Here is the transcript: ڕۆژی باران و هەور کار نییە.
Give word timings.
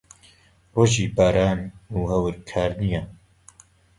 ڕۆژی 0.75 1.05
باران 1.15 1.59
و 1.95 2.01
هەور 2.11 2.35
کار 2.49 2.71
نییە. 2.81 3.03